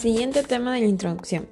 Siguiente 0.00 0.42
tema 0.42 0.74
de 0.74 0.80
la 0.80 0.86
introducción. 0.86 1.46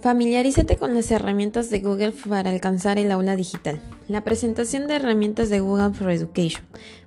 Familiarízate 0.00 0.76
con 0.76 0.94
las 0.94 1.10
herramientas 1.10 1.70
de 1.70 1.80
Google 1.80 2.12
para 2.28 2.50
alcanzar 2.50 2.98
el 2.98 3.10
aula 3.10 3.36
digital. 3.36 3.80
La 4.08 4.24
presentación 4.24 4.86
de 4.86 4.96
herramientas 4.96 5.50
de 5.50 5.60
Google 5.60 5.92
for 5.94 6.10
Education. 6.10 6.64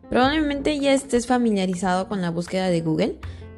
Probablemente 0.10 0.78
ya 0.80 0.94
estés 0.94 1.28
familiarizado 1.28 2.08
con 2.08 2.22
la 2.22 2.32
búsqueda 2.32 2.70
de 2.70 2.82
Google, 2.82 3.16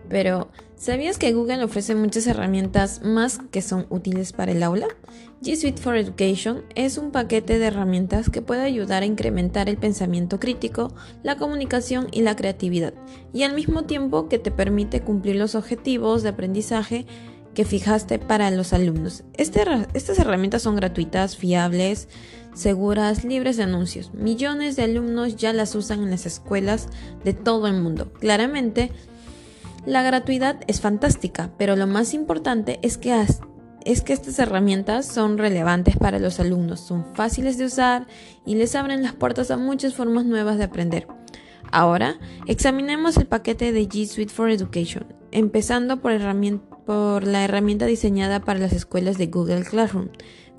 pero 0.10 0.50
¿sabías 0.82 1.20
que 1.20 1.32
Google 1.32 1.64
ofrece 1.64 1.94
muchas 1.94 2.26
herramientas 2.26 3.02
más 3.04 3.38
que 3.52 3.62
son 3.62 3.86
útiles 3.92 4.34
para 4.34 4.52
el 4.52 4.64
aula? 4.64 4.88
G 5.44 5.56
Suite 5.56 5.80
for 5.80 5.96
Education 5.96 6.64
es 6.74 6.98
un 6.98 7.12
paquete 7.12 7.60
de 7.60 7.68
herramientas 7.68 8.32
que 8.32 8.42
puede 8.42 8.64
ayudar 8.64 9.04
a 9.04 9.06
incrementar 9.06 9.70
el 9.70 9.78
pensamiento 9.78 10.40
crítico, 10.40 10.92
la 11.22 11.38
comunicación 11.38 12.08
y 12.12 12.24
la 12.24 12.36
creatividad, 12.36 12.96
y 13.32 13.44
al 13.44 13.54
mismo 13.54 13.84
tiempo 13.84 14.28
que 14.28 14.40
te 14.40 14.50
permite 14.50 15.02
cumplir 15.02 15.36
los 15.36 15.54
objetivos 15.54 16.24
de 16.24 16.30
aprendizaje 16.30 17.06
que 17.54 17.64
fijaste 17.64 18.18
para 18.18 18.50
los 18.50 18.74
alumnos. 18.74 19.24
Este 19.38 19.64
estas 19.94 20.18
herramientas 20.18 20.64
son 20.64 20.76
gratuitas, 20.76 21.38
fiables, 21.38 22.08
seguras, 22.56 23.24
libres 23.24 23.58
de 23.58 23.64
anuncios. 23.64 24.14
Millones 24.14 24.78
de 24.78 24.84
alumnos 24.84 25.36
ya 25.36 25.54
las 25.54 25.76
usan 25.76 26.02
en 26.02 26.12
las 26.12 26.26
escuelas 26.26 26.88
de 27.24 27.34
todo 27.34 27.68
el 27.68 27.80
mundo. 27.82 28.12
Claramente, 28.14 28.92
la 29.86 30.04
gratuidad 30.04 30.60
es 30.68 30.80
fantástica, 30.80 31.52
pero 31.58 31.76
lo 31.76 31.88
más 31.88 32.14
importante 32.14 32.80
es 32.84 32.98
que, 32.98 33.14
es 33.84 34.02
que 34.02 34.14
estas 34.14 34.38
herramientas 34.40 35.08
son 35.08 35.38
relevantes 35.38 35.98
para 35.98 36.20
los 36.20 36.40
alumnos, 36.40 36.80
son 36.82 37.06
fáciles 37.16 37.58
de 37.58 37.66
usar 37.66 38.08
y 38.46 38.56
les 38.56 38.76
abren 38.76 39.02
las 39.02 39.14
puertas 39.14 39.50
a 39.50 39.58
muchas 39.58 39.96
formas 39.96 40.26
nuevas 40.26 40.58
de 40.58 40.66
aprender. 40.66 41.08
Ahora, 41.72 42.20
examinemos 42.48 43.18
el 43.18 43.28
paquete 43.28 43.72
de 43.72 43.88
G 43.88 44.06
Suite 44.06 44.32
for 44.32 44.50
Education, 44.50 45.06
empezando 45.32 46.02
por 46.02 46.12
por 46.86 47.26
la 47.26 47.46
herramienta 47.46 47.86
diseñada 47.86 48.42
para 48.42 48.60
las 48.60 48.74
escuelas 48.74 49.18
de 49.18 49.28
Google 49.28 49.64
Classroom. 49.64 50.10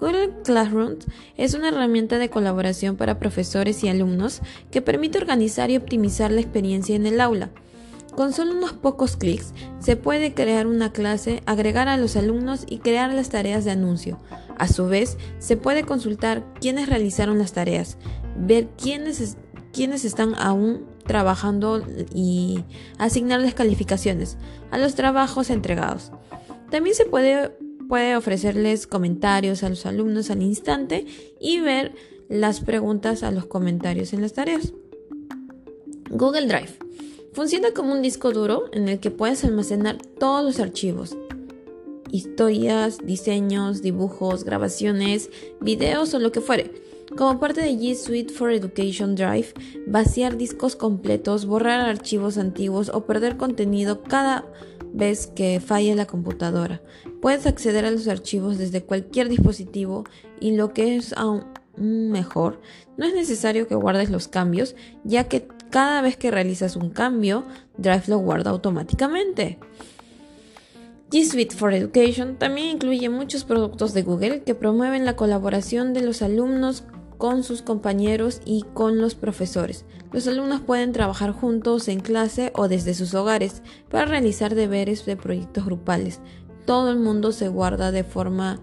Google 0.00 0.30
Classroom 0.42 0.96
es 1.36 1.54
una 1.54 1.68
herramienta 1.68 2.18
de 2.18 2.30
colaboración 2.30 2.96
para 2.96 3.18
profesores 3.18 3.84
y 3.84 3.88
alumnos 3.88 4.40
que 4.70 4.82
permite 4.82 5.18
organizar 5.18 5.70
y 5.70 5.76
optimizar 5.76 6.32
la 6.32 6.40
experiencia 6.40 6.96
en 6.96 7.06
el 7.06 7.20
aula. 7.20 7.50
Con 8.14 8.34
solo 8.34 8.52
unos 8.52 8.72
pocos 8.74 9.16
clics 9.16 9.54
se 9.78 9.96
puede 9.96 10.34
crear 10.34 10.66
una 10.66 10.92
clase, 10.92 11.42
agregar 11.46 11.88
a 11.88 11.96
los 11.96 12.16
alumnos 12.16 12.64
y 12.68 12.78
crear 12.78 13.12
las 13.12 13.30
tareas 13.30 13.64
de 13.64 13.70
anuncio. 13.70 14.18
A 14.58 14.68
su 14.68 14.86
vez, 14.86 15.16
se 15.38 15.56
puede 15.56 15.84
consultar 15.84 16.44
quiénes 16.60 16.88
realizaron 16.88 17.38
las 17.38 17.52
tareas, 17.52 17.96
ver 18.36 18.68
quiénes, 18.76 19.38
quiénes 19.72 20.04
están 20.04 20.34
aún 20.36 20.84
trabajando 21.06 21.82
y 22.14 22.64
asignarles 22.98 23.54
calificaciones 23.54 24.36
a 24.70 24.78
los 24.78 24.94
trabajos 24.94 25.48
entregados. 25.50 26.12
También 26.70 26.94
se 26.94 27.06
puede, 27.06 27.48
puede 27.88 28.14
ofrecerles 28.16 28.86
comentarios 28.86 29.62
a 29.62 29.70
los 29.70 29.86
alumnos 29.86 30.30
al 30.30 30.42
instante 30.42 31.06
y 31.40 31.60
ver 31.60 31.94
las 32.28 32.60
preguntas 32.60 33.22
a 33.22 33.30
los 33.30 33.46
comentarios 33.46 34.12
en 34.12 34.20
las 34.20 34.34
tareas. 34.34 34.72
Google 36.10 36.46
Drive. 36.46 36.91
Funciona 37.32 37.72
como 37.72 37.92
un 37.92 38.02
disco 38.02 38.32
duro 38.32 38.64
en 38.72 38.88
el 38.88 39.00
que 39.00 39.10
puedes 39.10 39.44
almacenar 39.44 39.98
todos 40.18 40.44
los 40.44 40.60
archivos, 40.60 41.16
historias, 42.10 42.98
diseños, 43.04 43.82
dibujos, 43.82 44.44
grabaciones, 44.44 45.30
videos 45.60 46.12
o 46.14 46.18
lo 46.18 46.30
que 46.30 46.40
fuere 46.40 46.82
como 47.16 47.38
parte 47.38 47.60
de 47.60 47.72
G 47.72 47.94
Suite 47.94 48.32
for 48.32 48.50
Education 48.50 49.14
Drive, 49.14 49.52
vaciar 49.86 50.36
discos 50.36 50.76
completos, 50.76 51.46
borrar 51.46 51.80
archivos 51.80 52.38
antiguos 52.38 52.88
o 52.88 53.04
perder 53.06 53.36
contenido 53.36 54.02
cada 54.02 54.46
vez 54.92 55.26
que 55.26 55.60
falle 55.60 55.94
la 55.94 56.06
computadora. 56.06 56.82
Puedes 57.20 57.46
acceder 57.46 57.84
a 57.84 57.90
los 57.90 58.08
archivos 58.08 58.58
desde 58.58 58.82
cualquier 58.82 59.28
dispositivo 59.28 60.04
y 60.40 60.52
lo 60.56 60.72
que 60.72 60.96
es 60.96 61.12
aún 61.14 61.44
mejor, 61.76 62.60
no 62.98 63.06
es 63.06 63.14
necesario 63.14 63.66
que 63.66 63.74
guardes 63.74 64.10
los 64.10 64.28
cambios, 64.28 64.74
ya 65.04 65.24
que 65.24 65.48
cada 65.72 66.02
vez 66.02 66.18
que 66.18 66.30
realizas 66.30 66.76
un 66.76 66.90
cambio, 66.90 67.44
Drive 67.78 68.04
lo 68.06 68.18
guarda 68.18 68.50
automáticamente. 68.50 69.58
G 71.10 71.24
Suite 71.24 71.56
for 71.56 71.72
Education 71.72 72.36
también 72.36 72.68
incluye 72.68 73.08
muchos 73.08 73.44
productos 73.44 73.94
de 73.94 74.02
Google 74.02 74.42
que 74.42 74.54
promueven 74.54 75.06
la 75.06 75.16
colaboración 75.16 75.94
de 75.94 76.02
los 76.02 76.20
alumnos 76.20 76.84
con 77.16 77.42
sus 77.42 77.62
compañeros 77.62 78.42
y 78.44 78.64
con 78.74 78.98
los 78.98 79.14
profesores. 79.14 79.86
Los 80.12 80.28
alumnos 80.28 80.60
pueden 80.60 80.92
trabajar 80.92 81.32
juntos 81.32 81.88
en 81.88 82.00
clase 82.00 82.52
o 82.54 82.68
desde 82.68 82.92
sus 82.92 83.14
hogares 83.14 83.62
para 83.90 84.04
realizar 84.04 84.54
deberes 84.54 85.06
de 85.06 85.16
proyectos 85.16 85.64
grupales. 85.64 86.20
Todo 86.66 86.90
el 86.90 86.98
mundo 86.98 87.32
se 87.32 87.48
guarda 87.48 87.92
de 87.92 88.04
forma... 88.04 88.60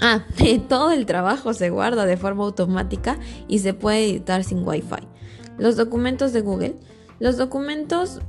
Ah, 0.00 0.24
todo 0.68 0.90
el 0.90 1.06
trabajo 1.06 1.54
se 1.54 1.70
guarda 1.70 2.04
de 2.04 2.16
forma 2.16 2.42
automática 2.42 3.20
y 3.46 3.60
se 3.60 3.74
puede 3.74 4.10
editar 4.10 4.42
sin 4.42 4.66
Wi-Fi. 4.66 5.11
Los 5.58 5.76
documentos 5.76 6.32
de 6.32 6.40
Google. 6.40 6.76
Los 7.18 7.36
documentos 7.36 8.20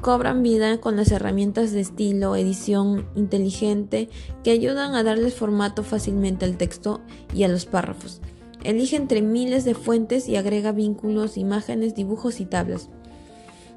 cobran 0.00 0.42
vida 0.42 0.80
con 0.80 0.96
las 0.96 1.10
herramientas 1.10 1.72
de 1.72 1.80
estilo, 1.80 2.36
edición 2.36 3.08
inteligente 3.14 4.08
que 4.42 4.50
ayudan 4.50 4.94
a 4.94 5.02
darles 5.02 5.34
formato 5.34 5.82
fácilmente 5.82 6.44
al 6.44 6.56
texto 6.56 7.00
y 7.34 7.44
a 7.44 7.48
los 7.48 7.66
párrafos. 7.66 8.20
Elige 8.62 8.96
entre 8.96 9.20
miles 9.20 9.64
de 9.64 9.74
fuentes 9.74 10.28
y 10.28 10.36
agrega 10.36 10.72
vínculos, 10.72 11.36
imágenes, 11.36 11.94
dibujos 11.94 12.40
y 12.40 12.46
tablas. 12.46 12.88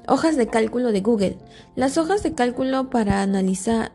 Hojas 0.06 0.36
de 0.36 0.46
cálculo 0.46 0.92
de 0.92 1.02
Google. 1.02 1.38
Las 1.76 1.98
hojas 1.98 2.22
de 2.22 2.34
cálculo 2.34 2.88
para 2.88 3.20
analizar, 3.20 3.92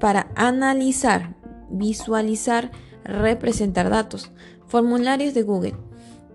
para 0.00 0.30
analizar, 0.36 1.36
visualizar, 1.68 2.70
representar 3.04 3.90
datos. 3.90 4.32
Formularios 4.66 5.34
de 5.34 5.42
Google. 5.42 5.89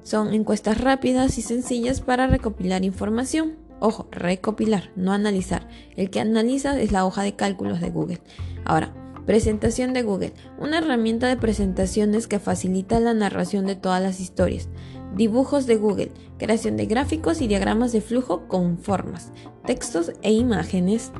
Son 0.05 0.35
encuestas 0.35 0.79
rápidas 0.79 1.39
y 1.39 1.41
sencillas 1.41 1.99
para 1.99 2.27
recopilar 2.27 2.85
información. 2.85 3.55
Ojo, 3.79 4.07
recopilar, 4.11 4.91
no 4.95 5.13
analizar. 5.13 5.67
El 5.95 6.11
que 6.11 6.19
analiza 6.19 6.79
es 6.79 6.91
la 6.91 7.07
hoja 7.07 7.23
de 7.23 7.35
cálculos 7.35 7.81
de 7.81 7.89
Google. 7.89 8.21
Ahora, 8.65 8.93
presentación 9.25 9.93
de 9.93 10.03
Google, 10.03 10.33
una 10.59 10.77
herramienta 10.77 11.27
de 11.27 11.37
presentaciones 11.37 12.27
que 12.27 12.37
facilita 12.37 12.99
la 12.99 13.15
narración 13.15 13.65
de 13.65 13.75
todas 13.75 13.99
las 13.99 14.19
historias. 14.19 14.69
Dibujos 15.15 15.65
de 15.65 15.77
Google, 15.77 16.11
creación 16.37 16.77
de 16.77 16.85
gráficos 16.85 17.41
y 17.41 17.47
diagramas 17.47 17.91
de 17.91 18.01
flujo 18.01 18.47
con 18.47 18.77
formas, 18.77 19.31
textos 19.65 20.11
e 20.21 20.31
imágenes. 20.31 21.13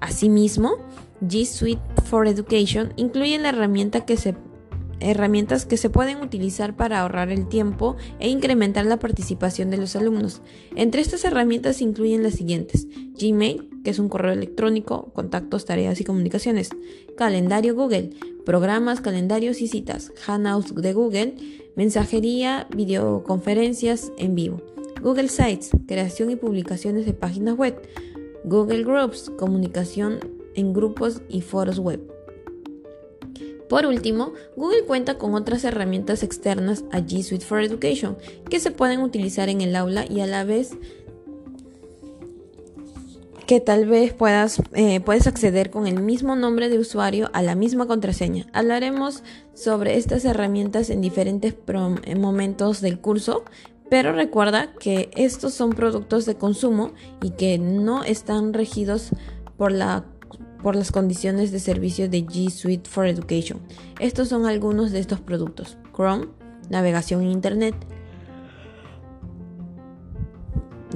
Asimismo, 0.00 0.76
G 1.22 1.44
Suite 1.44 1.82
for 2.04 2.28
Education 2.28 2.92
incluye 2.94 3.36
la 3.40 3.48
herramienta 3.48 4.04
que 4.04 4.16
se 4.16 4.36
herramientas 5.00 5.66
que 5.66 5.76
se 5.76 5.90
pueden 5.90 6.20
utilizar 6.22 6.76
para 6.76 7.00
ahorrar 7.00 7.30
el 7.30 7.48
tiempo 7.48 7.96
e 8.18 8.28
incrementar 8.28 8.86
la 8.86 8.98
participación 8.98 9.70
de 9.70 9.76
los 9.76 9.96
alumnos. 9.96 10.42
Entre 10.76 11.00
estas 11.00 11.24
herramientas 11.24 11.80
incluyen 11.80 12.22
las 12.22 12.34
siguientes: 12.34 12.86
Gmail, 13.18 13.68
que 13.84 13.90
es 13.90 13.98
un 13.98 14.08
correo 14.08 14.32
electrónico, 14.32 15.12
contactos, 15.14 15.64
tareas 15.64 16.00
y 16.00 16.04
comunicaciones, 16.04 16.70
calendario 17.16 17.74
Google, 17.74 18.10
programas, 18.44 19.00
calendarios 19.00 19.60
y 19.60 19.68
citas, 19.68 20.12
Hangouts 20.24 20.74
de 20.74 20.92
Google, 20.92 21.34
mensajería, 21.76 22.66
videoconferencias 22.74 24.12
en 24.18 24.34
vivo, 24.34 24.62
Google 25.02 25.28
Sites, 25.28 25.70
creación 25.86 26.30
y 26.30 26.36
publicaciones 26.36 27.06
de 27.06 27.14
páginas 27.14 27.56
web, 27.56 27.80
Google 28.44 28.84
Groups, 28.84 29.30
comunicación 29.38 30.18
en 30.54 30.72
grupos 30.72 31.22
y 31.28 31.42
foros 31.42 31.78
web. 31.78 32.17
Por 33.68 33.86
último, 33.86 34.32
Google 34.56 34.84
cuenta 34.84 35.18
con 35.18 35.34
otras 35.34 35.64
herramientas 35.64 36.22
externas 36.22 36.84
a 36.90 37.00
G 37.00 37.22
Suite 37.22 37.44
for 37.44 37.60
Education 37.60 38.16
que 38.48 38.60
se 38.60 38.70
pueden 38.70 39.00
utilizar 39.00 39.48
en 39.48 39.60
el 39.60 39.76
aula 39.76 40.04
y 40.08 40.20
a 40.20 40.26
la 40.26 40.44
vez 40.44 40.76
que 43.46 43.60
tal 43.60 43.86
vez 43.86 44.12
puedas 44.12 44.60
eh, 44.74 45.00
puedes 45.00 45.26
acceder 45.26 45.70
con 45.70 45.86
el 45.86 46.00
mismo 46.00 46.36
nombre 46.36 46.68
de 46.68 46.78
usuario 46.78 47.30
a 47.32 47.40
la 47.40 47.54
misma 47.54 47.86
contraseña. 47.86 48.46
Hablaremos 48.52 49.22
sobre 49.54 49.96
estas 49.96 50.26
herramientas 50.26 50.90
en 50.90 51.00
diferentes 51.00 51.54
momentos 52.18 52.82
del 52.82 53.00
curso, 53.00 53.44
pero 53.88 54.12
recuerda 54.12 54.72
que 54.74 55.10
estos 55.16 55.54
son 55.54 55.70
productos 55.70 56.26
de 56.26 56.34
consumo 56.34 56.92
y 57.22 57.30
que 57.30 57.58
no 57.58 58.04
están 58.04 58.52
regidos 58.52 59.10
por 59.56 59.72
la 59.72 60.04
por 60.62 60.76
las 60.76 60.92
condiciones 60.92 61.52
de 61.52 61.60
servicio 61.60 62.08
de 62.08 62.24
G 62.24 62.50
Suite 62.50 62.88
for 62.88 63.06
Education. 63.06 63.60
Estos 64.00 64.28
son 64.28 64.46
algunos 64.46 64.90
de 64.90 64.98
estos 64.98 65.20
productos. 65.20 65.76
Chrome, 65.94 66.28
navegación 66.70 67.22
en 67.22 67.30
Internet. 67.30 67.74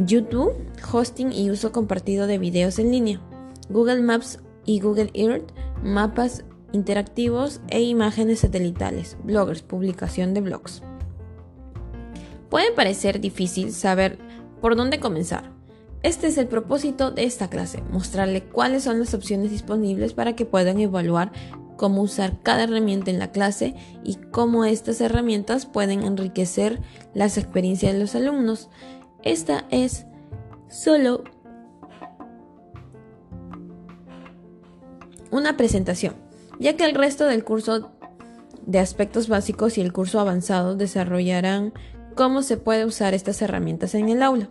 YouTube, 0.05 0.53
hosting 0.93 1.33
y 1.33 1.51
uso 1.51 1.73
compartido 1.73 2.27
de 2.27 2.39
videos 2.39 2.79
en 2.79 2.91
línea. 2.91 3.21
Google 3.69 4.03
Maps 4.03 4.41
y 4.65 4.81
Google 4.81 5.11
Earth, 5.15 5.53
mapas 5.83 6.45
interactivos 6.73 7.61
e 7.69 7.83
imágenes 7.83 8.41
satelitales. 8.41 9.17
Bloggers, 9.25 9.63
publicación 9.63 10.35
de 10.35 10.41
blogs. 10.41 10.83
Puede 12.49 12.73
parecer 12.73 13.21
difícil 13.21 13.73
saber 13.73 14.19
¿Por 14.63 14.77
dónde 14.77 15.01
comenzar? 15.01 15.51
Este 16.03 16.27
es 16.27 16.37
el 16.37 16.49
propósito 16.49 17.13
de 17.13 17.25
esta 17.25 17.49
clase, 17.49 17.81
mostrarle 17.91 18.43
cuáles 18.43 18.83
son 18.83 18.99
las 18.99 19.15
opciones 19.15 19.53
disponibles 19.53 20.15
para 20.15 20.35
que 20.35 20.45
puedan 20.45 20.81
evaluar 20.81 21.31
cómo 21.77 22.03
usar 22.03 22.41
cada 22.43 22.65
herramienta 22.65 23.11
en 23.11 23.21
la 23.21 23.31
clase 23.31 23.75
y 24.03 24.17
cómo 24.17 24.65
estas 24.65 25.01
herramientas 25.01 25.65
pueden 25.65 26.03
enriquecer 26.03 26.81
las 27.15 27.39
experiencias 27.39 27.93
de 27.93 28.01
los 28.01 28.15
alumnos. 28.17 28.69
Esta 29.23 29.65
es 29.71 30.07
solo 30.69 31.23
una 35.31 35.57
presentación, 35.57 36.15
ya 36.59 36.77
que 36.77 36.85
el 36.85 36.97
resto 36.97 37.27
del 37.27 37.45
curso 37.45 37.93
de 38.67 38.79
aspectos 38.81 39.29
básicos 39.29 39.79
y 39.79 39.81
el 39.81 39.93
curso 39.93 40.19
avanzado 40.19 40.75
desarrollarán 40.75 41.73
cómo 42.17 42.43
se 42.43 42.57
puede 42.57 42.85
usar 42.85 43.15
estas 43.15 43.41
herramientas 43.41 43.95
en 43.95 44.09
el 44.09 44.23
aula. 44.23 44.51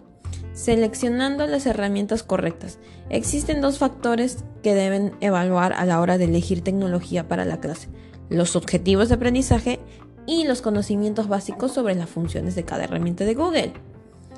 Seleccionando 0.53 1.47
las 1.47 1.65
herramientas 1.65 2.23
correctas. 2.23 2.77
Existen 3.09 3.61
dos 3.61 3.77
factores 3.77 4.43
que 4.61 4.75
deben 4.75 5.13
evaluar 5.21 5.73
a 5.73 5.85
la 5.85 6.01
hora 6.01 6.17
de 6.17 6.25
elegir 6.25 6.61
tecnología 6.61 7.27
para 7.27 7.45
la 7.45 7.59
clase. 7.59 7.87
Los 8.29 8.55
objetivos 8.55 9.09
de 9.09 9.15
aprendizaje 9.15 9.79
y 10.27 10.45
los 10.45 10.61
conocimientos 10.61 11.27
básicos 11.27 11.71
sobre 11.71 11.95
las 11.95 12.09
funciones 12.09 12.55
de 12.55 12.63
cada 12.63 12.83
herramienta 12.83 13.25
de 13.25 13.33
Google. 13.33 13.73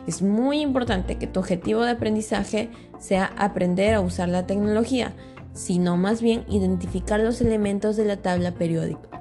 Es 0.07 0.21
muy 0.21 0.61
importante 0.61 1.17
que 1.17 1.27
tu 1.27 1.39
objetivo 1.39 1.81
de 1.81 1.91
aprendizaje 1.91 2.69
sea 2.99 3.33
aprender 3.37 3.93
a 3.93 4.01
usar 4.01 4.29
la 4.29 4.45
tecnología, 4.45 5.13
sino 5.53 5.97
más 5.97 6.21
bien 6.21 6.45
identificar 6.49 7.19
los 7.19 7.41
elementos 7.41 7.95
de 7.95 8.05
la 8.05 8.17
tabla 8.17 8.53
periódica 8.53 9.13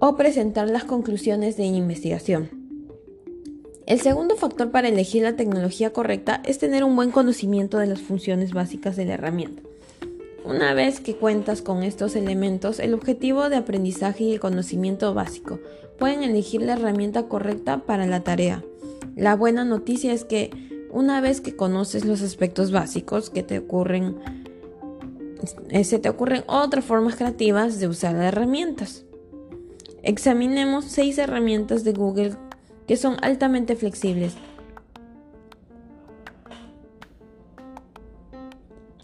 o 0.00 0.16
presentar 0.16 0.68
las 0.68 0.84
conclusiones 0.84 1.56
de 1.56 1.64
investigación. 1.64 2.57
El 3.88 4.02
segundo 4.02 4.36
factor 4.36 4.70
para 4.70 4.88
elegir 4.88 5.22
la 5.22 5.34
tecnología 5.34 5.94
correcta 5.94 6.42
es 6.44 6.58
tener 6.58 6.84
un 6.84 6.94
buen 6.94 7.10
conocimiento 7.10 7.78
de 7.78 7.86
las 7.86 8.02
funciones 8.02 8.52
básicas 8.52 8.96
de 8.96 9.06
la 9.06 9.14
herramienta. 9.14 9.62
Una 10.44 10.74
vez 10.74 11.00
que 11.00 11.16
cuentas 11.16 11.62
con 11.62 11.82
estos 11.82 12.14
elementos, 12.14 12.80
el 12.80 12.92
objetivo 12.92 13.48
de 13.48 13.56
aprendizaje 13.56 14.24
y 14.24 14.32
el 14.34 14.40
conocimiento 14.40 15.14
básico 15.14 15.58
pueden 15.98 16.22
elegir 16.22 16.60
la 16.60 16.74
herramienta 16.74 17.28
correcta 17.28 17.78
para 17.86 18.06
la 18.06 18.20
tarea. 18.20 18.62
La 19.16 19.34
buena 19.36 19.64
noticia 19.64 20.12
es 20.12 20.26
que 20.26 20.50
una 20.90 21.22
vez 21.22 21.40
que 21.40 21.56
conoces 21.56 22.04
los 22.04 22.20
aspectos 22.20 22.70
básicos 22.70 23.30
que 23.30 23.42
te 23.42 23.58
ocurren, 23.58 24.18
eh, 25.70 25.84
se 25.84 25.98
te 25.98 26.10
ocurren 26.10 26.44
otras 26.46 26.84
formas 26.84 27.16
creativas 27.16 27.80
de 27.80 27.88
usar 27.88 28.12
las 28.12 28.34
herramientas. 28.34 29.06
Examinemos 30.02 30.84
seis 30.84 31.16
herramientas 31.16 31.84
de 31.84 31.92
Google 31.92 32.36
que 32.88 32.96
son 32.96 33.16
altamente 33.22 33.76
flexibles. 33.76 34.34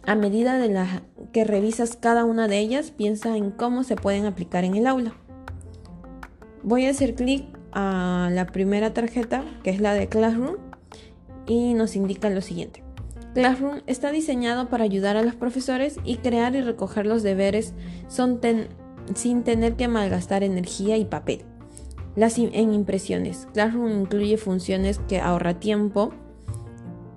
A 0.06 0.16
medida 0.16 0.58
de 0.58 0.68
la 0.68 1.02
que 1.32 1.44
revisas 1.44 1.96
cada 1.96 2.24
una 2.24 2.48
de 2.48 2.58
ellas, 2.58 2.90
piensa 2.90 3.36
en 3.36 3.50
cómo 3.50 3.84
se 3.84 3.96
pueden 3.96 4.26
aplicar 4.26 4.64
en 4.64 4.74
el 4.74 4.86
aula. 4.86 5.14
Voy 6.62 6.86
a 6.86 6.90
hacer 6.90 7.14
clic 7.14 7.44
a 7.72 8.30
la 8.32 8.46
primera 8.46 8.94
tarjeta, 8.94 9.44
que 9.62 9.70
es 9.70 9.80
la 9.80 9.94
de 9.94 10.08
Classroom, 10.08 10.56
y 11.46 11.74
nos 11.74 11.94
indica 11.94 12.30
lo 12.30 12.40
siguiente. 12.40 12.82
Classroom 13.34 13.80
está 13.86 14.12
diseñado 14.12 14.68
para 14.68 14.84
ayudar 14.84 15.16
a 15.16 15.22
los 15.22 15.34
profesores 15.34 15.98
y 16.04 16.16
crear 16.18 16.54
y 16.54 16.62
recoger 16.62 17.04
los 17.04 17.22
deberes 17.22 17.74
sin 18.08 19.42
tener 19.42 19.74
que 19.74 19.88
malgastar 19.88 20.42
energía 20.42 20.96
y 20.96 21.04
papel. 21.04 21.44
Las 22.16 22.38
en 22.38 22.72
impresiones. 22.72 23.48
Classroom 23.52 24.02
incluye 24.02 24.36
funciones 24.36 25.00
que 25.08 25.20
ahorra 25.20 25.58
tiempo, 25.58 26.10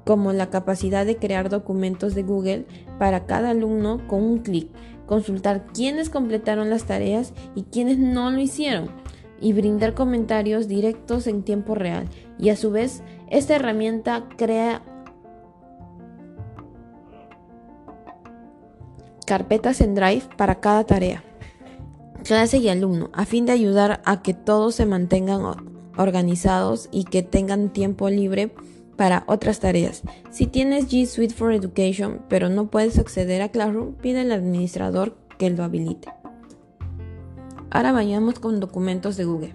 como 0.05 0.33
la 0.33 0.49
capacidad 0.49 1.05
de 1.05 1.17
crear 1.17 1.49
documentos 1.49 2.15
de 2.15 2.23
Google 2.23 2.65
para 2.97 3.25
cada 3.25 3.51
alumno 3.51 4.07
con 4.07 4.23
un 4.23 4.39
clic, 4.39 4.69
consultar 5.05 5.65
quiénes 5.67 6.09
completaron 6.09 6.69
las 6.69 6.85
tareas 6.85 7.33
y 7.55 7.63
quiénes 7.63 7.99
no 7.99 8.31
lo 8.31 8.39
hicieron, 8.39 8.89
y 9.39 9.53
brindar 9.53 9.94
comentarios 9.94 10.67
directos 10.67 11.27
en 11.27 11.43
tiempo 11.43 11.75
real. 11.75 12.07
Y 12.39 12.50
a 12.50 12.55
su 12.55 12.71
vez, 12.71 13.03
esta 13.29 13.55
herramienta 13.55 14.27
crea 14.35 14.81
carpetas 19.27 19.81
en 19.81 19.93
Drive 19.93 20.23
para 20.38 20.55
cada 20.55 20.85
tarea 20.85 21.23
clase 22.23 22.57
y 22.57 22.69
alumno, 22.69 23.09
a 23.13 23.25
fin 23.25 23.45
de 23.45 23.51
ayudar 23.51 24.01
a 24.05 24.21
que 24.21 24.33
todos 24.33 24.75
se 24.75 24.85
mantengan 24.85 25.41
organizados 25.97 26.89
y 26.91 27.05
que 27.05 27.23
tengan 27.23 27.73
tiempo 27.73 28.09
libre 28.09 28.53
para 28.95 29.23
otras 29.27 29.59
tareas. 29.59 30.01
Si 30.31 30.47
tienes 30.47 30.89
G 30.89 31.05
Suite 31.05 31.33
for 31.33 31.53
Education 31.53 32.21
pero 32.27 32.49
no 32.49 32.69
puedes 32.69 32.99
acceder 32.99 33.41
a 33.41 33.49
Classroom, 33.49 33.93
pide 33.93 34.21
al 34.21 34.31
administrador 34.31 35.15
que 35.37 35.49
lo 35.49 35.63
habilite. 35.63 36.09
Ahora 37.69 37.91
vayamos 37.91 38.39
con 38.39 38.59
documentos 38.59 39.17
de 39.17 39.25
Google. 39.25 39.53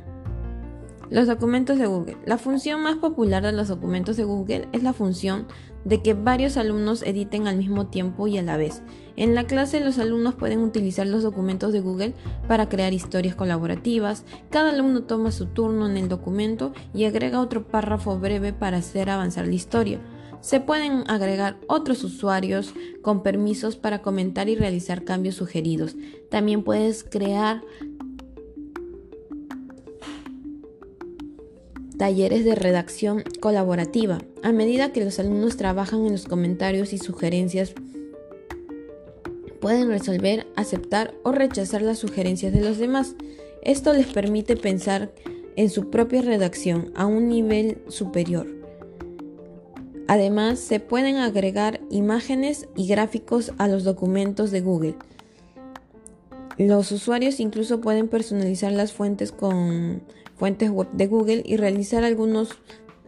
Los 1.10 1.26
documentos 1.26 1.78
de 1.78 1.86
Google. 1.86 2.16
La 2.24 2.38
función 2.38 2.82
más 2.82 2.96
popular 2.96 3.42
de 3.42 3.52
los 3.52 3.68
documentos 3.68 4.16
de 4.16 4.24
Google 4.24 4.68
es 4.72 4.82
la 4.82 4.92
función 4.92 5.46
de 5.84 6.02
que 6.02 6.14
varios 6.14 6.56
alumnos 6.56 7.02
editen 7.02 7.46
al 7.46 7.56
mismo 7.56 7.86
tiempo 7.86 8.26
y 8.26 8.38
a 8.38 8.42
la 8.42 8.56
vez. 8.56 8.82
En 9.16 9.34
la 9.34 9.44
clase 9.44 9.80
los 9.80 9.98
alumnos 9.98 10.34
pueden 10.34 10.60
utilizar 10.60 11.06
los 11.06 11.22
documentos 11.22 11.72
de 11.72 11.80
Google 11.80 12.14
para 12.48 12.68
crear 12.68 12.92
historias 12.92 13.34
colaborativas. 13.34 14.24
Cada 14.50 14.70
alumno 14.70 15.02
toma 15.02 15.32
su 15.32 15.46
turno 15.46 15.88
en 15.88 15.96
el 15.96 16.08
documento 16.08 16.72
y 16.94 17.04
agrega 17.04 17.40
otro 17.40 17.66
párrafo 17.66 18.18
breve 18.18 18.52
para 18.52 18.78
hacer 18.78 19.10
avanzar 19.10 19.46
la 19.46 19.54
historia. 19.54 20.00
Se 20.40 20.58
pueden 20.58 21.04
agregar 21.08 21.58
otros 21.68 22.02
usuarios 22.02 22.74
con 23.00 23.22
permisos 23.22 23.76
para 23.76 24.02
comentar 24.02 24.48
y 24.48 24.56
realizar 24.56 25.04
cambios 25.04 25.36
sugeridos. 25.36 25.94
También 26.30 26.64
puedes 26.64 27.04
crear 27.04 27.62
talleres 32.02 32.44
de 32.44 32.56
redacción 32.56 33.22
colaborativa. 33.38 34.18
A 34.42 34.50
medida 34.50 34.92
que 34.92 35.04
los 35.04 35.20
alumnos 35.20 35.56
trabajan 35.56 36.04
en 36.04 36.10
los 36.10 36.24
comentarios 36.24 36.92
y 36.92 36.98
sugerencias, 36.98 37.74
pueden 39.60 39.88
resolver, 39.88 40.48
aceptar 40.56 41.14
o 41.22 41.30
rechazar 41.30 41.80
las 41.80 42.00
sugerencias 42.00 42.52
de 42.52 42.60
los 42.60 42.78
demás. 42.78 43.14
Esto 43.62 43.92
les 43.92 44.08
permite 44.08 44.56
pensar 44.56 45.12
en 45.54 45.70
su 45.70 45.90
propia 45.90 46.22
redacción 46.22 46.90
a 46.96 47.06
un 47.06 47.28
nivel 47.28 47.78
superior. 47.86 48.48
Además, 50.08 50.58
se 50.58 50.80
pueden 50.80 51.18
agregar 51.18 51.82
imágenes 51.88 52.66
y 52.74 52.88
gráficos 52.88 53.52
a 53.58 53.68
los 53.68 53.84
documentos 53.84 54.50
de 54.50 54.60
Google. 54.60 54.96
Los 56.58 56.90
usuarios 56.90 57.38
incluso 57.38 57.80
pueden 57.80 58.08
personalizar 58.08 58.72
las 58.72 58.92
fuentes 58.92 59.30
con 59.30 60.02
fuentes 60.36 60.70
web 60.70 60.88
de 60.92 61.06
Google 61.06 61.42
y 61.44 61.56
realizar 61.56 62.04
algunos, 62.04 62.50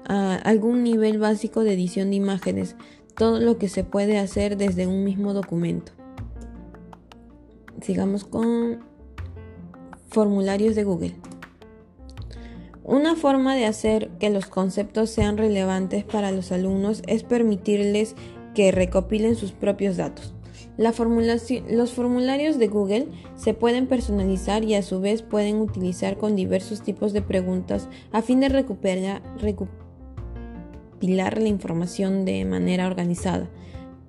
ah, 0.06 0.38
algún 0.44 0.82
nivel 0.82 1.18
básico 1.18 1.64
de 1.64 1.74
edición 1.74 2.10
de 2.10 2.16
imágenes, 2.16 2.76
todo 3.16 3.40
lo 3.40 3.58
que 3.58 3.68
se 3.68 3.84
puede 3.84 4.18
hacer 4.18 4.56
desde 4.56 4.86
un 4.86 5.04
mismo 5.04 5.32
documento. 5.32 5.92
Sigamos 7.80 8.24
con 8.24 8.80
formularios 10.08 10.74
de 10.74 10.84
Google. 10.84 11.14
Una 12.82 13.16
forma 13.16 13.56
de 13.56 13.64
hacer 13.64 14.10
que 14.20 14.30
los 14.30 14.46
conceptos 14.46 15.10
sean 15.10 15.38
relevantes 15.38 16.04
para 16.04 16.30
los 16.32 16.52
alumnos 16.52 17.02
es 17.06 17.22
permitirles 17.22 18.14
que 18.54 18.72
recopilen 18.72 19.36
sus 19.36 19.52
propios 19.52 19.96
datos 19.96 20.33
los 20.76 21.92
formularios 21.92 22.58
de 22.58 22.66
Google 22.68 23.08
se 23.36 23.54
pueden 23.54 23.86
personalizar 23.86 24.64
y 24.64 24.74
a 24.74 24.82
su 24.82 25.00
vez 25.00 25.22
pueden 25.22 25.60
utilizar 25.60 26.16
con 26.16 26.34
diversos 26.34 26.82
tipos 26.82 27.12
de 27.12 27.22
preguntas 27.22 27.88
a 28.10 28.22
fin 28.22 28.40
de 28.40 28.48
recopilar 28.48 29.22
la 31.38 31.48
información 31.48 32.24
de 32.24 32.44
manera 32.44 32.86
organizada. 32.86 33.48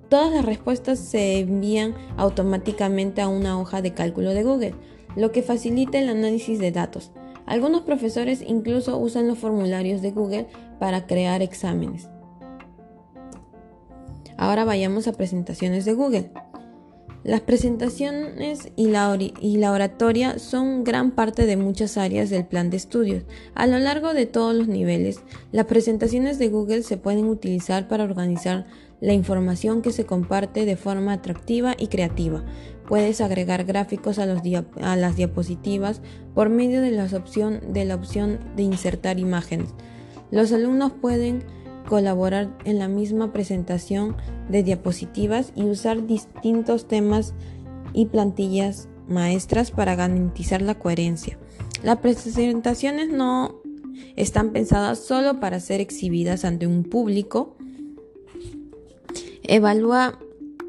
Todas 0.08 0.32
las 0.32 0.44
respuestas 0.44 0.98
se 0.98 1.40
envían 1.40 1.94
automáticamente 2.16 3.20
a 3.22 3.28
una 3.28 3.60
hoja 3.60 3.82
de 3.82 3.92
cálculo 3.92 4.34
de 4.34 4.44
Google, 4.44 4.74
lo 5.16 5.32
que 5.32 5.42
facilita 5.42 5.98
el 5.98 6.08
análisis 6.08 6.58
de 6.58 6.70
datos. 6.72 7.10
Algunos 7.44 7.82
profesores 7.82 8.42
incluso 8.46 8.98
usan 8.98 9.28
los 9.28 9.38
formularios 9.38 10.02
de 10.02 10.10
Google 10.10 10.46
para 10.78 11.06
crear 11.06 11.42
exámenes. 11.42 12.08
Ahora 14.36 14.64
vayamos 14.64 15.08
a 15.08 15.12
presentaciones 15.12 15.84
de 15.84 15.94
Google. 15.94 16.30
Las 17.26 17.40
presentaciones 17.40 18.70
y 18.76 18.86
la, 18.86 19.72
oratoria 19.72 20.38
son 20.38 20.84
gran 20.84 21.10
parte 21.10 21.44
de 21.44 21.56
muchas 21.56 21.96
áreas 21.96 22.30
del 22.30 22.46
plan 22.46 22.70
de 22.70 22.76
estudios. 22.76 23.24
A 23.56 23.66
lo 23.66 23.80
largo 23.80 24.14
de 24.14 24.26
todos 24.26 24.54
los 24.54 24.68
niveles, 24.68 25.18
las 25.50 25.66
presentaciones 25.66 26.38
de 26.38 26.50
Google 26.50 26.84
se 26.84 26.98
pueden 26.98 27.26
utilizar 27.26 27.88
para 27.88 28.04
organizar 28.04 28.68
la 29.00 29.12
información 29.12 29.82
que 29.82 29.90
se 29.90 30.06
comparte 30.06 30.64
de 30.66 30.76
forma 30.76 31.14
atractiva 31.14 31.74
y 31.76 31.88
creativa. 31.88 32.44
Puedes 32.86 33.20
agregar 33.20 33.64
gráficos 33.64 34.20
a, 34.20 34.26
las 34.26 35.16
diapositivas 35.16 36.02
por 36.32 36.48
medio 36.48 36.80
de, 36.80 36.92
de 36.92 37.84
la 37.84 37.94
opción 37.96 38.38
de 38.54 38.62
insertar 38.62 39.18
imágenes. 39.18 39.74
Los 40.30 40.52
alumnos 40.52 40.92
pueden 40.92 41.42
colaborar 41.86 42.56
en 42.64 42.78
la 42.78 42.88
misma 42.88 43.32
presentación 43.32 44.16
de 44.48 44.62
diapositivas 44.62 45.52
y 45.54 45.64
usar 45.64 46.06
distintos 46.06 46.86
temas 46.86 47.34
y 47.92 48.06
plantillas 48.06 48.88
maestras 49.08 49.70
para 49.70 49.94
garantizar 49.94 50.62
la 50.62 50.78
coherencia. 50.78 51.38
Las 51.82 51.98
presentaciones 51.98 53.08
no 53.08 53.60
están 54.16 54.52
pensadas 54.52 54.98
solo 54.98 55.40
para 55.40 55.60
ser 55.60 55.80
exhibidas 55.80 56.44
ante 56.44 56.66
un 56.66 56.84
público. 56.84 57.56
Evalúa 59.42 60.18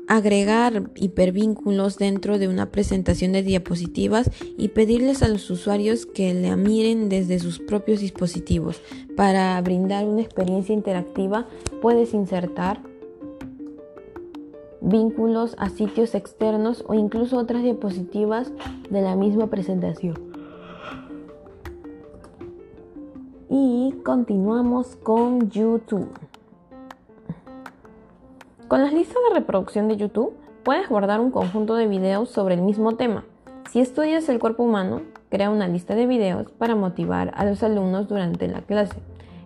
agregar 0.07 0.89
hipervínculos 0.95 1.97
dentro 1.97 2.39
de 2.39 2.47
una 2.47 2.71
presentación 2.71 3.33
de 3.33 3.43
diapositivas 3.43 4.31
y 4.57 4.69
pedirles 4.69 5.21
a 5.21 5.27
los 5.27 5.49
usuarios 5.49 6.05
que 6.05 6.33
la 6.33 6.55
miren 6.55 7.09
desde 7.09 7.39
sus 7.39 7.59
propios 7.59 7.99
dispositivos. 7.99 8.81
Para 9.15 9.61
brindar 9.61 10.05
una 10.05 10.21
experiencia 10.21 10.73
interactiva 10.73 11.47
puedes 11.81 12.13
insertar 12.13 12.81
vínculos 14.81 15.55
a 15.57 15.69
sitios 15.69 16.15
externos 16.15 16.83
o 16.87 16.93
incluso 16.93 17.37
otras 17.37 17.63
diapositivas 17.63 18.51
de 18.89 19.01
la 19.01 19.15
misma 19.15 19.47
presentación. 19.47 20.15
Y 23.49 23.93
continuamos 24.03 24.95
con 24.97 25.49
YouTube. 25.49 26.09
Con 28.67 28.81
las 28.81 28.91
listas 28.91 29.15
de 29.29 29.39
reproducción 29.39 29.87
de 29.87 29.95
YouTube 29.95 30.35
puedes 30.65 30.89
guardar 30.89 31.21
un 31.21 31.31
conjunto 31.31 31.75
de 31.75 31.87
videos 31.87 32.29
sobre 32.29 32.55
el 32.55 32.61
mismo 32.61 32.97
tema. 32.97 33.23
Si 33.71 33.79
estudias 33.79 34.27
el 34.27 34.39
cuerpo 34.39 34.63
humano, 34.63 35.03
crea 35.29 35.49
una 35.49 35.69
lista 35.69 35.95
de 35.95 36.05
videos 36.05 36.51
para 36.51 36.75
motivar 36.75 37.31
a 37.37 37.45
los 37.45 37.63
alumnos 37.63 38.09
durante 38.09 38.49
la 38.49 38.59
clase. 38.59 38.97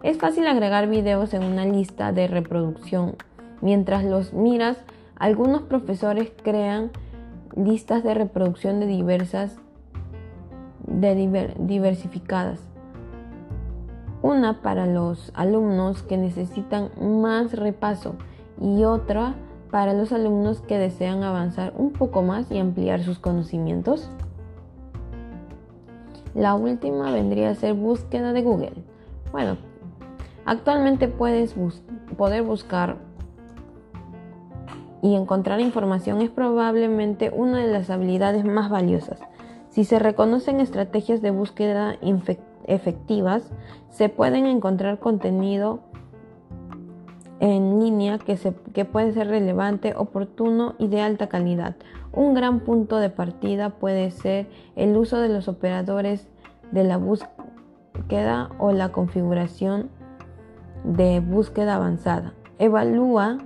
Es 0.02 0.18
fácil 0.18 0.48
agregar 0.48 0.90
videos 0.90 1.36
en 1.36 1.44
una 1.44 1.66
lista 1.66 2.12
de 2.12 2.28
reproducción. 2.28 3.16
Mientras 3.62 4.04
los 4.04 4.34
miras, 4.34 4.78
algunos 5.18 5.62
profesores 5.62 6.32
crean 6.42 6.90
listas 7.56 8.04
de 8.04 8.16
reproducción 8.16 8.80
de 8.80 8.88
diversas 8.88 9.56
de 10.88 11.54
diversificadas. 11.60 12.60
Una 14.24 14.64
para 14.64 14.88
los 14.88 15.32
alumnos 15.36 16.02
que 16.02 16.18
necesitan 16.18 16.90
más 17.00 17.54
repaso 17.54 18.16
y 18.62 18.84
otra 18.84 19.36
para 19.72 19.94
los 19.94 20.12
alumnos 20.12 20.62
que 20.62 20.78
desean 20.78 21.24
avanzar 21.24 21.74
un 21.78 21.92
poco 21.92 22.22
más 22.22 22.52
y 22.52 22.60
ampliar 22.60 23.02
sus 23.04 23.20
conocimientos. 23.20 24.10
La 26.36 26.56
última 26.56 27.12
vendría 27.12 27.50
a 27.50 27.56
ser 27.56 27.74
búsqueda 27.74 28.34
de 28.34 28.42
Google. 28.42 28.74
Bueno, 29.32 29.58
actualmente 30.46 31.08
puedes 31.08 31.56
poder 32.18 32.44
buscar 32.44 32.98
y 35.02 35.16
encontrar 35.16 35.60
información 35.60 36.22
es 36.22 36.30
probablemente 36.30 37.32
una 37.34 37.60
de 37.60 37.72
las 37.72 37.90
habilidades 37.90 38.46
más 38.46 38.70
valiosas. 38.70 39.20
Si 39.70 39.84
se 39.84 40.00
reconocen 40.00 40.60
estrategias 40.60 41.22
de 41.22 41.32
búsqueda 41.32 41.96
efectivas, 42.68 43.52
se 43.90 44.10
pueden 44.10 44.46
encontrar 44.46 45.00
contenido 45.00 45.80
en 47.42 47.80
línea 47.80 48.20
que, 48.20 48.38
que 48.72 48.86
puede 48.86 49.14
ser 49.14 49.28
relevante, 49.28 49.96
oportuno 49.98 50.76
y 50.78 50.88
de 50.88 51.02
alta 51.02 51.28
calidad. 51.28 51.76
Un 52.14 52.36
gran 52.36 52.60
punto 52.60 52.98
de 52.98 53.10
partida 53.10 53.72
puede 53.72 54.12
ser 54.12 54.48
el 54.76 54.96
uso 54.96 55.18
de 55.18 55.30
los 55.30 55.48
operadores 55.48 56.28
de 56.72 56.84
la 56.84 56.98
búsqueda 56.98 58.52
o 58.60 58.72
la 58.72 58.92
configuración 58.92 59.90
de 60.84 61.20
búsqueda 61.20 61.76
avanzada. 61.76 62.36
Evalúa 62.60 63.40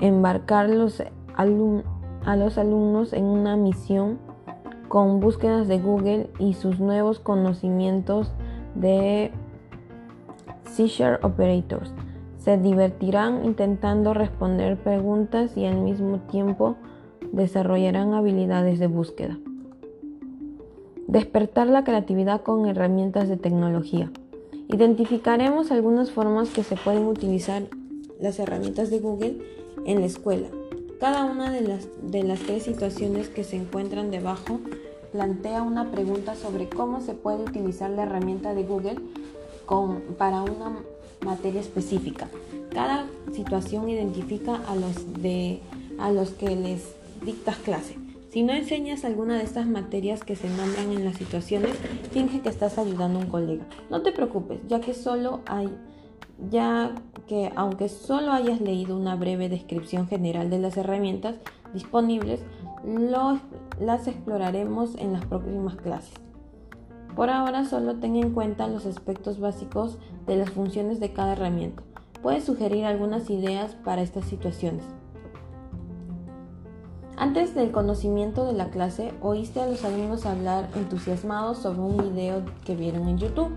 embarcar 0.00 0.66
a 0.66 2.36
los 2.36 2.58
alumnos 2.58 3.14
en 3.14 3.24
una 3.24 3.56
misión 3.56 4.18
con 4.88 5.20
búsquedas 5.20 5.68
de 5.68 5.78
Google 5.78 6.28
y 6.38 6.52
sus 6.52 6.80
nuevos 6.80 7.18
conocimientos 7.18 8.30
de 8.74 9.32
Seizure 10.66 11.18
Operators 11.22 11.94
se 12.48 12.56
divertirán 12.56 13.44
intentando 13.44 14.14
responder 14.14 14.78
preguntas 14.78 15.54
y 15.54 15.66
al 15.66 15.76
mismo 15.76 16.20
tiempo 16.30 16.76
desarrollarán 17.30 18.14
habilidades 18.14 18.78
de 18.78 18.86
búsqueda. 18.86 19.38
Despertar 21.06 21.66
la 21.66 21.84
creatividad 21.84 22.40
con 22.40 22.64
herramientas 22.64 23.28
de 23.28 23.36
tecnología. 23.36 24.10
Identificaremos 24.68 25.70
algunas 25.70 26.10
formas 26.10 26.48
que 26.48 26.62
se 26.62 26.76
pueden 26.76 27.04
utilizar 27.04 27.64
las 28.18 28.38
herramientas 28.38 28.88
de 28.88 29.00
Google 29.00 29.36
en 29.84 30.00
la 30.00 30.06
escuela. 30.06 30.48
Cada 31.00 31.26
una 31.26 31.50
de 31.50 31.60
las, 31.60 31.86
de 32.00 32.22
las 32.22 32.40
tres 32.40 32.62
situaciones 32.62 33.28
que 33.28 33.44
se 33.44 33.56
encuentran 33.56 34.10
debajo 34.10 34.58
plantea 35.12 35.60
una 35.60 35.90
pregunta 35.90 36.34
sobre 36.34 36.66
cómo 36.70 37.02
se 37.02 37.12
puede 37.12 37.42
utilizar 37.42 37.90
la 37.90 38.04
herramienta 38.04 38.54
de 38.54 38.62
Google 38.62 38.96
con, 39.66 40.00
para 40.16 40.40
una 40.40 40.78
materia 41.24 41.60
específica. 41.60 42.28
Cada 42.72 43.06
situación 43.32 43.88
identifica 43.88 44.60
a 44.68 44.74
los, 44.74 45.22
de, 45.22 45.60
a 45.98 46.10
los 46.12 46.30
que 46.30 46.54
les 46.54 46.94
dictas 47.24 47.56
clase. 47.56 47.96
Si 48.30 48.42
no 48.42 48.52
enseñas 48.52 49.04
alguna 49.04 49.38
de 49.38 49.44
estas 49.44 49.66
materias 49.66 50.22
que 50.22 50.36
se 50.36 50.48
nombran 50.50 50.92
en 50.92 51.04
las 51.04 51.16
situaciones, 51.16 51.72
finge 52.12 52.40
que 52.40 52.50
estás 52.50 52.78
ayudando 52.78 53.18
a 53.18 53.22
un 53.22 53.28
colega. 53.28 53.64
No 53.90 54.02
te 54.02 54.12
preocupes, 54.12 54.60
ya 54.68 54.80
que 54.80 54.94
solo 54.94 55.40
hay 55.46 55.68
ya 56.50 56.94
que 57.26 57.52
aunque 57.56 57.88
solo 57.88 58.32
hayas 58.32 58.60
leído 58.60 58.96
una 58.96 59.16
breve 59.16 59.48
descripción 59.48 60.06
general 60.06 60.50
de 60.50 60.58
las 60.58 60.76
herramientas 60.76 61.34
disponibles, 61.74 62.40
las 63.80 64.06
exploraremos 64.06 64.94
en 64.96 65.12
las 65.12 65.24
próximas 65.26 65.76
clases. 65.76 66.14
Por 67.18 67.30
ahora 67.30 67.64
solo 67.64 67.96
ten 67.96 68.14
en 68.14 68.30
cuenta 68.30 68.68
los 68.68 68.86
aspectos 68.86 69.40
básicos 69.40 69.98
de 70.28 70.36
las 70.36 70.50
funciones 70.50 71.00
de 71.00 71.12
cada 71.12 71.32
herramienta. 71.32 71.82
Puedes 72.22 72.44
sugerir 72.44 72.84
algunas 72.84 73.28
ideas 73.28 73.74
para 73.74 74.02
estas 74.02 74.26
situaciones. 74.26 74.84
Antes 77.16 77.56
del 77.56 77.72
conocimiento 77.72 78.46
de 78.46 78.52
la 78.52 78.70
clase, 78.70 79.14
oíste 79.20 79.60
a 79.60 79.66
los 79.66 79.84
alumnos 79.84 80.26
hablar 80.26 80.68
entusiasmados 80.76 81.58
sobre 81.58 81.80
un 81.80 81.96
video 81.96 82.44
que 82.64 82.76
vieron 82.76 83.08
en 83.08 83.18
YouTube. 83.18 83.50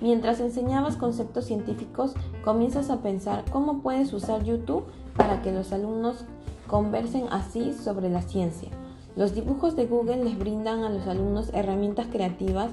Mientras 0.00 0.40
enseñabas 0.40 0.96
conceptos 0.96 1.44
científicos, 1.44 2.14
comienzas 2.42 2.88
a 2.88 3.02
pensar 3.02 3.44
cómo 3.52 3.82
puedes 3.82 4.10
usar 4.14 4.42
YouTube 4.42 4.86
para 5.18 5.42
que 5.42 5.52
los 5.52 5.74
alumnos 5.74 6.24
conversen 6.66 7.24
así 7.30 7.74
sobre 7.74 8.08
la 8.08 8.22
ciencia. 8.22 8.70
Los 9.16 9.34
dibujos 9.34 9.76
de 9.76 9.84
Google 9.84 10.24
les 10.24 10.38
brindan 10.38 10.84
a 10.84 10.88
los 10.88 11.06
alumnos 11.06 11.50
herramientas 11.52 12.06
creativas 12.10 12.70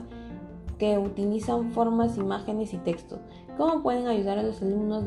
que 0.79 0.98
utilizan 0.98 1.71
formas, 1.71 2.17
imágenes 2.17 2.74
y 2.74 2.77
textos. 2.77 3.19
¿Cómo 3.57 3.83
pueden 3.83 4.07
ayudar 4.07 4.39
a 4.39 4.43
los 4.43 4.62
alumnos 4.62 5.03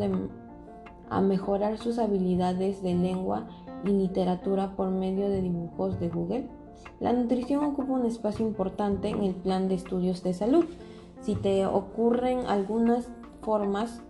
a 1.08 1.20
mejorar 1.20 1.78
sus 1.78 1.98
habilidades 1.98 2.82
de 2.82 2.94
lengua 2.94 3.48
y 3.84 3.88
literatura 3.88 4.76
por 4.76 4.90
medio 4.90 5.28
de 5.28 5.40
dibujos 5.40 5.98
de 5.98 6.10
Google? 6.10 6.48
La 7.00 7.12
nutrición 7.12 7.64
ocupa 7.64 7.94
un 7.94 8.06
espacio 8.06 8.46
importante 8.46 9.08
en 9.08 9.22
el 9.22 9.34
plan 9.34 9.68
de 9.68 9.74
estudios 9.74 10.22
de 10.22 10.34
salud. 10.34 10.66
Si 11.20 11.34
te 11.34 11.66
ocurren 11.66 12.46
algunas 12.46 13.08
formas 13.40 14.02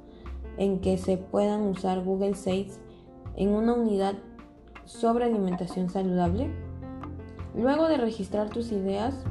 en 0.59 0.81
que 0.81 0.99
se 0.99 1.16
puedan 1.16 1.62
usar 1.62 2.04
Google 2.04 2.35
Sites 2.35 2.81
en 3.37 3.50
una 3.50 3.75
unidad 3.75 4.14
sobre 4.85 5.26
alimentación 5.26 5.90
saludable, 5.90 6.50
luego 7.54 7.87
de 7.87 7.99
registrar 7.99 8.50
tus 8.50 8.73
ideas, 8.73 9.25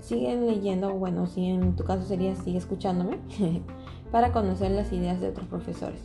sigue 0.00 0.36
leyendo, 0.36 0.92
bueno, 0.94 1.26
si 1.26 1.46
en 1.46 1.76
tu 1.76 1.84
caso 1.84 2.04
sería 2.04 2.34
sigue 2.36 2.58
escuchándome, 2.58 3.18
para 4.10 4.32
conocer 4.32 4.70
las 4.70 4.92
ideas 4.92 5.20
de 5.20 5.28
otros 5.28 5.46
profesores. 5.46 6.00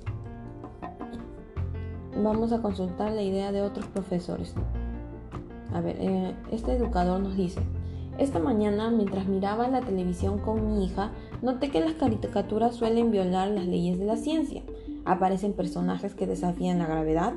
Vamos 2.22 2.52
a 2.52 2.62
consultar 2.62 3.12
la 3.12 3.24
idea 3.24 3.52
de 3.52 3.62
otros 3.62 3.88
profesores. 3.88 4.54
A 5.74 5.82
ver, 5.82 5.98
eh, 6.00 6.36
este 6.52 6.74
educador 6.74 7.20
nos 7.20 7.36
dice, 7.36 7.62
esta 8.20 8.38
mañana 8.38 8.92
mientras 8.92 9.28
miraba 9.28 9.68
la 9.68 9.82
televisión 9.82 10.38
con 10.38 10.68
mi 10.68 10.86
hija, 10.86 11.12
noté 11.42 11.72
que 11.72 11.80
las 11.80 11.94
caricaturas 11.94 12.76
suelen 12.76 13.10
violar 13.10 13.50
las 13.50 13.66
leyes 13.66 13.98
de 13.98 14.06
la 14.06 14.18
ciencia. 14.18 14.62
Aparecen 15.06 15.54
personajes 15.54 16.14
que 16.14 16.28
desafían 16.28 16.78
la 16.78 16.86
gravedad, 16.86 17.34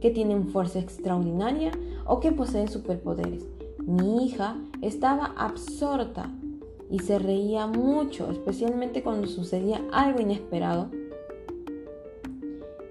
que 0.00 0.10
tienen 0.10 0.48
fuerza 0.48 0.78
extraordinaria 0.78 1.72
o 2.06 2.20
que 2.20 2.30
poseen 2.30 2.68
superpoderes. 2.68 3.48
Mi 3.86 4.26
hija 4.26 4.56
estaba 4.82 5.34
absorta 5.36 6.30
y 6.90 6.98
se 6.98 7.18
reía 7.18 7.66
mucho, 7.66 8.30
especialmente 8.30 9.02
cuando 9.02 9.26
sucedía 9.26 9.80
algo 9.92 10.20
inesperado. 10.20 10.90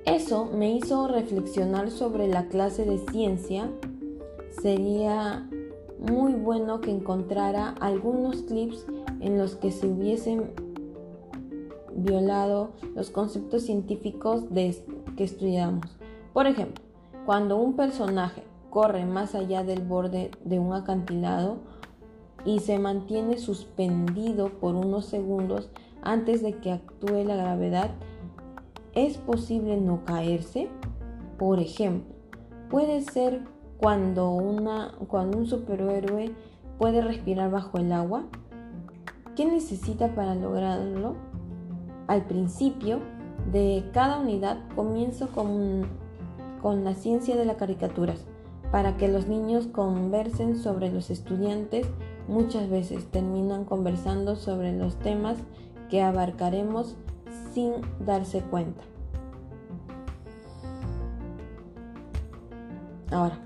Eso 0.05 0.45
me 0.45 0.75
hizo 0.75 1.07
reflexionar 1.07 1.91
sobre 1.91 2.27
la 2.27 2.47
clase 2.47 2.85
de 2.85 2.97
ciencia. 3.11 3.69
Sería 4.61 5.47
muy 5.99 6.33
bueno 6.33 6.81
que 6.81 6.91
encontrara 6.91 7.69
algunos 7.79 8.43
clips 8.43 8.85
en 9.19 9.37
los 9.37 9.55
que 9.55 9.71
se 9.71 9.87
hubiesen 9.87 10.51
violado 11.93 12.71
los 12.95 13.09
conceptos 13.09 13.63
científicos 13.63 14.45
que 14.53 15.23
estudiamos. 15.23 15.85
Por 16.33 16.47
ejemplo, 16.47 16.83
cuando 17.25 17.57
un 17.57 17.73
personaje 17.75 18.43
corre 18.69 19.05
más 19.05 19.35
allá 19.35 19.63
del 19.63 19.81
borde 19.81 20.31
de 20.43 20.59
un 20.59 20.73
acantilado 20.73 21.57
y 22.45 22.59
se 22.59 22.79
mantiene 22.79 23.37
suspendido 23.37 24.49
por 24.49 24.75
unos 24.75 25.05
segundos 25.05 25.69
antes 26.01 26.41
de 26.41 26.53
que 26.53 26.71
actúe 26.71 27.23
la 27.25 27.35
gravedad, 27.35 27.91
¿es 28.93 29.17
posible 29.17 29.79
no 29.81 30.05
caerse? 30.05 30.69
Por 31.37 31.59
ejemplo, 31.59 32.13
puede 32.69 33.01
ser 33.01 33.41
cuando, 33.77 34.31
una, 34.31 34.93
cuando 35.07 35.37
un 35.37 35.47
superhéroe 35.47 36.33
puede 36.77 37.01
respirar 37.01 37.51
bajo 37.51 37.77
el 37.77 37.91
agua. 37.91 38.23
¿Qué 39.35 39.45
necesita 39.45 40.15
para 40.15 40.35
lograrlo? 40.35 41.15
Al 42.07 42.25
principio 42.25 42.99
de 43.51 43.89
cada 43.93 44.19
unidad 44.19 44.57
comienzo 44.75 45.27
con, 45.27 45.83
con 46.61 46.83
la 46.83 46.93
ciencia 46.93 47.35
de 47.35 47.45
las 47.45 47.57
caricaturas 47.57 48.28
para 48.71 48.97
que 48.97 49.07
los 49.07 49.27
niños 49.27 49.67
conversen 49.67 50.57
sobre 50.57 50.91
los 50.91 51.09
estudiantes. 51.09 51.87
Muchas 52.27 52.69
veces 52.69 53.09
terminan 53.09 53.65
conversando 53.65 54.35
sobre 54.35 54.77
los 54.77 54.95
temas 54.97 55.37
que 55.89 56.01
abarcaremos 56.01 56.95
sin 57.53 57.73
darse 58.05 58.41
cuenta. 58.41 58.83
Ahora, 63.11 63.39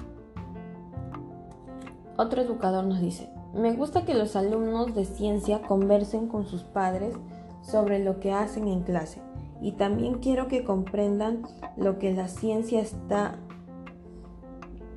otro 2.18 2.42
educador 2.42 2.84
nos 2.84 3.00
dice, 3.00 3.30
me 3.54 3.72
gusta 3.74 4.04
que 4.04 4.14
los 4.14 4.36
alumnos 4.36 4.94
de 4.94 5.06
ciencia 5.06 5.62
conversen 5.62 6.28
con 6.28 6.46
sus 6.46 6.64
padres 6.64 7.16
sobre 7.62 8.04
lo 8.04 8.20
que 8.20 8.34
hacen 8.34 8.68
en 8.68 8.82
clase 8.82 9.22
y 9.62 9.72
también 9.72 10.16
quiero 10.16 10.50
que 10.50 10.66
comprendan 10.66 11.44
lo 11.78 11.98
que 11.98 12.14
la 12.14 12.28
ciencia 12.28 12.82
está 12.82 13.40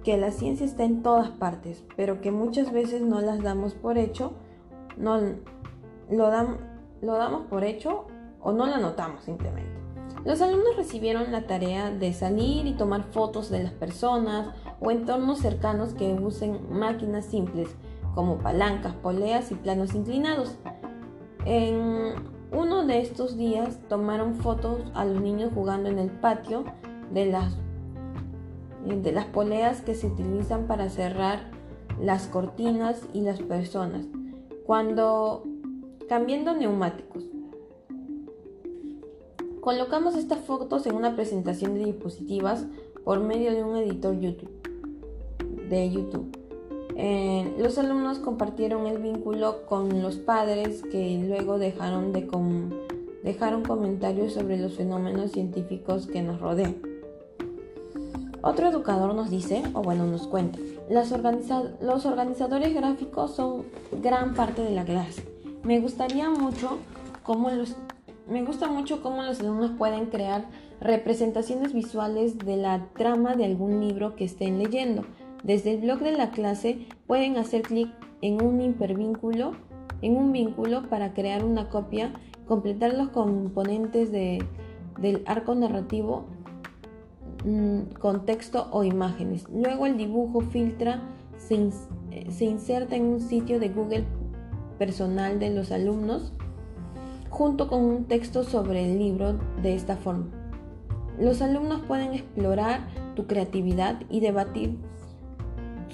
que 0.07 0.17
la 0.17 0.31
ciencia 0.31 0.65
está 0.65 0.85
en 0.85 1.03
todas 1.03 1.31
partes, 1.31 1.83
pero 1.97 2.21
que 2.21 2.31
muchas 2.31 2.73
veces 2.73 3.03
no 3.03 3.21
las 3.21 3.43
damos 3.43 3.75
por 3.75 3.99
hecho, 3.99 4.35
no 4.97 5.19
lo, 5.19 6.31
lo 7.03 7.19
damos 7.19 7.47
por 7.51 7.65
hecho 7.65 8.07
o 8.41 8.53
no 8.53 8.67
la 8.67 8.79
notamos 8.79 9.25
simplemente. 9.25 9.73
Los 10.25 10.41
alumnos 10.43 10.77
recibieron 10.77 11.33
la 11.33 11.49
tarea 11.49 11.91
de 11.91 12.13
salir 12.13 12.69
y 12.69 12.75
tomar 12.75 13.03
fotos 13.11 13.51
de 13.51 13.65
las 13.65 13.73
personas 13.73 14.55
o 14.79 14.93
entornos 14.93 15.41
cercanos 15.41 15.93
que 15.93 16.13
usen 16.15 16.61
máquinas 16.71 17.25
simples 17.25 17.75
como 18.15 18.39
palancas, 18.39 18.95
poleas 18.95 19.51
y 19.51 19.57
planos 19.57 19.93
inclinados. 19.97 20.55
En 21.45 22.15
uno 22.53 22.87
de 22.87 23.01
estos 23.01 23.37
días 23.37 23.81
tomaron 23.89 24.37
fotos 24.37 24.83
a 24.95 25.05
los 25.05 25.21
niños 25.21 25.51
jugando 25.53 25.89
en 25.89 25.99
el 25.99 26.11
patio 26.11 26.63
de 27.13 27.27
las 27.27 27.57
de 28.87 29.12
las 29.12 29.26
poleas 29.26 29.81
que 29.81 29.95
se 29.95 30.07
utilizan 30.07 30.66
para 30.66 30.88
cerrar 30.88 31.50
las 32.00 32.26
cortinas 32.28 33.02
y 33.12 33.23
las 33.23 33.40
personas, 33.40 34.07
cuando 34.64 35.45
cambiando 36.09 36.55
neumáticos. 36.55 37.25
Colocamos 39.61 40.14
estas 40.16 40.38
fotos 40.40 40.87
en 40.87 40.95
una 40.95 41.16
presentación 41.16 41.75
de 41.75 41.85
diapositivas 41.87 42.66
por 43.05 43.21
medio 43.21 43.50
de 43.52 43.64
un 43.64 43.76
editor 43.76 44.19
YouTube, 44.19 44.50
de 45.69 45.90
YouTube. 45.90 46.37
Eh, 46.95 47.52
los 47.59 47.76
alumnos 47.78 48.21
compartieron 48.21 48.87
el 48.87 48.99
vínculo 48.99 49.66
con 49.66 50.00
los 50.00 50.16
padres 50.16 50.83
que 50.83 51.23
luego 51.26 51.59
dejaron, 51.59 52.12
de 52.12 52.28
dejaron 53.25 53.64
comentarios 53.64 54.35
sobre 54.35 54.59
los 54.59 54.75
fenómenos 54.75 55.33
científicos 55.33 56.07
que 56.07 56.23
nos 56.23 56.40
rodean. 56.40 56.96
Otro 58.46 58.68
educador 58.68 59.12
nos 59.12 59.28
dice, 59.28 59.64
o 59.74 59.82
bueno, 59.82 60.06
nos 60.06 60.28
cuenta, 60.28 60.61
los 60.88 62.06
organizadores 62.06 62.72
gráficos 62.72 63.35
son 63.35 63.64
gran 64.00 64.35
parte 64.35 64.62
de 64.62 64.70
la 64.70 64.85
clase. 64.85 65.24
Me 65.64 65.80
gustaría 65.80 66.30
mucho 66.30 66.78
cómo 67.24 67.50
los, 67.50 67.74
me 68.30 68.44
gusta 68.44 68.68
mucho 68.68 69.02
cómo 69.02 69.24
los 69.24 69.40
alumnos 69.40 69.72
pueden 69.72 70.06
crear 70.06 70.44
representaciones 70.80 71.72
visuales 71.72 72.38
de 72.38 72.56
la 72.56 72.87
trama 72.96 73.35
de 73.35 73.46
algún 73.46 73.80
libro 73.80 74.14
que 74.14 74.26
estén 74.26 74.62
leyendo. 74.62 75.02
Desde 75.42 75.74
el 75.74 75.80
blog 75.80 75.98
de 75.98 76.12
la 76.12 76.30
clase 76.30 76.87
pueden 77.09 77.38
hacer 77.38 77.62
clic 77.62 77.92
en 78.22 78.40
un 78.44 78.61
en 80.02 80.16
un 80.16 80.32
vínculo 80.32 80.88
para 80.88 81.14
crear 81.14 81.44
una 81.44 81.68
copia, 81.68 82.12
completar 82.46 82.94
los 82.94 83.09
componentes 83.09 84.12
de, 84.12 84.46
del 85.00 85.24
arco 85.26 85.56
narrativo 85.56 86.26
Mm, 87.46 87.94
con 88.00 88.26
texto 88.26 88.66
o 88.72 88.82
imágenes. 88.82 89.46
Luego 89.48 89.87
el 89.87 89.96
dibujo 89.96 90.40
filtra 90.40 91.00
se, 91.38 91.70
eh, 92.11 92.26
se 92.28 92.44
inserta 92.44 92.96
en 92.96 93.04
un 93.04 93.20
sitio 93.20 93.61
de 93.61 93.68
Google 93.68 94.04
personal 94.80 95.38
de 95.38 95.50
los 95.50 95.70
alumnos 95.70 96.32
junto 97.30 97.68
con 97.68 97.85
un 97.85 98.06
texto 98.06 98.42
sobre 98.42 98.90
el 98.90 98.98
libro 98.98 99.38
de 99.62 99.76
esta 99.76 99.96
forma. 99.96 100.26
Los 101.20 101.40
alumnos 101.40 101.82
pueden 101.82 102.14
explorar 102.14 102.80
tu 103.14 103.28
creatividad 103.28 104.02
y 104.11 104.18
debatir 104.18 104.76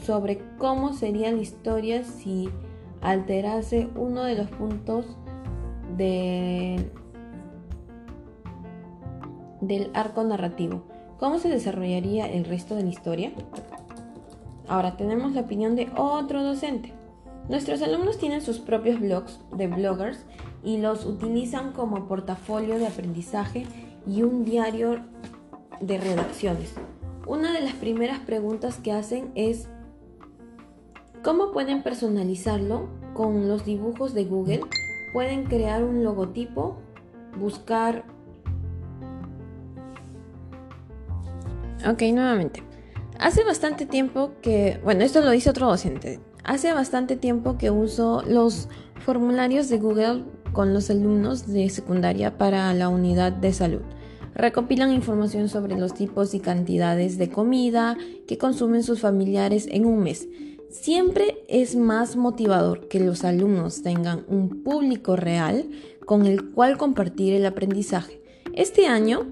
sobre 0.02 0.40
cómo 0.56 0.94
sería 0.94 1.30
la 1.32 1.42
historia 1.42 2.02
si 2.02 2.48
alterase 3.02 3.90
uno 3.94 4.24
de 4.24 4.36
los 4.36 4.48
puntos 4.48 5.04
de, 5.98 6.90
del 9.60 9.90
arco 9.92 10.24
narrativo. 10.24 10.91
¿Cómo 11.22 11.38
se 11.38 11.48
desarrollaría 11.48 12.26
el 12.26 12.44
resto 12.44 12.74
de 12.74 12.82
la 12.82 12.88
historia? 12.88 13.30
Ahora 14.66 14.96
tenemos 14.96 15.34
la 15.34 15.42
opinión 15.42 15.76
de 15.76 15.88
otro 15.94 16.42
docente. 16.42 16.92
Nuestros 17.48 17.80
alumnos 17.80 18.18
tienen 18.18 18.40
sus 18.40 18.58
propios 18.58 18.98
blogs 18.98 19.38
de 19.56 19.68
bloggers 19.68 20.26
y 20.64 20.78
los 20.78 21.06
utilizan 21.06 21.74
como 21.74 22.08
portafolio 22.08 22.76
de 22.76 22.88
aprendizaje 22.88 23.68
y 24.04 24.24
un 24.24 24.44
diario 24.44 24.98
de 25.80 25.98
redacciones. 25.98 26.74
Una 27.28 27.52
de 27.52 27.60
las 27.60 27.74
primeras 27.74 28.18
preguntas 28.18 28.78
que 28.78 28.90
hacen 28.90 29.30
es 29.36 29.68
¿cómo 31.22 31.52
pueden 31.52 31.84
personalizarlo 31.84 32.88
con 33.14 33.46
los 33.46 33.64
dibujos 33.64 34.12
de 34.12 34.24
Google? 34.24 34.62
Pueden 35.12 35.44
crear 35.44 35.84
un 35.84 36.02
logotipo, 36.02 36.78
buscar 37.38 38.06
Ok, 41.88 42.02
nuevamente. 42.12 42.62
Hace 43.18 43.44
bastante 43.44 43.86
tiempo 43.86 44.32
que, 44.40 44.80
bueno, 44.84 45.02
esto 45.02 45.20
lo 45.20 45.30
dice 45.30 45.50
otro 45.50 45.66
docente. 45.66 46.20
Hace 46.44 46.72
bastante 46.72 47.16
tiempo 47.16 47.58
que 47.58 47.70
uso 47.70 48.22
los 48.26 48.68
formularios 49.04 49.68
de 49.68 49.78
Google 49.78 50.24
con 50.52 50.74
los 50.74 50.90
alumnos 50.90 51.46
de 51.46 51.68
secundaria 51.70 52.38
para 52.38 52.72
la 52.74 52.88
unidad 52.88 53.32
de 53.32 53.52
salud. 53.52 53.80
Recopilan 54.34 54.92
información 54.92 55.48
sobre 55.48 55.76
los 55.76 55.92
tipos 55.92 56.34
y 56.34 56.40
cantidades 56.40 57.18
de 57.18 57.30
comida 57.30 57.96
que 58.26 58.38
consumen 58.38 58.82
sus 58.82 59.00
familiares 59.00 59.68
en 59.70 59.84
un 59.84 60.02
mes. 60.02 60.28
Siempre 60.70 61.44
es 61.48 61.76
más 61.76 62.16
motivador 62.16 62.88
que 62.88 63.00
los 63.00 63.24
alumnos 63.24 63.82
tengan 63.82 64.24
un 64.28 64.62
público 64.62 65.16
real 65.16 65.68
con 66.06 66.26
el 66.26 66.50
cual 66.50 66.78
compartir 66.78 67.34
el 67.34 67.44
aprendizaje. 67.44 68.22
Este 68.54 68.86
año 68.86 69.26